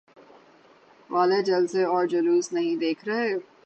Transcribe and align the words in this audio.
والے 1.09 1.41
جلسے 1.43 1.83
اور 1.83 2.05
جلوس 2.05 2.51
نہیں 2.53 2.75
دیکھ 2.75 3.07
رہے؟ 3.07 3.33